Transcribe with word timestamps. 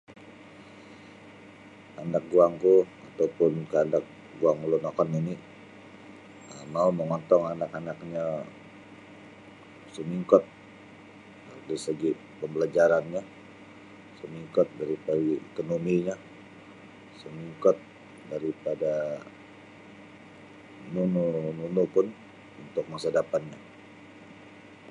Kandak 1.95 2.23
guangku 2.31 2.75
atau 3.07 3.27
pun 3.37 3.53
kaandak 3.71 4.05
guang 4.39 4.57
ulun 4.65 4.85
wokon 4.87 5.07
nini' 5.13 5.43
um 6.53 6.65
mau' 6.73 6.95
mongontong 6.97 7.43
anak-anaknyo 7.53 8.27
sumingkot 9.93 10.43
dari 11.65 11.77
segi' 11.85 12.19
pembalajarannyo 12.39 13.21
sumingkot 14.19 14.67
dari 14.79 14.95
segi' 15.05 15.43
ekonominyo 15.49 16.15
sumingkot 17.21 17.77
daripada 18.31 18.93
nunu-nunu 20.93 21.83
pun 21.95 22.07
untuk 22.63 22.85
masa 22.91 23.09
dapannyo. 23.17 23.59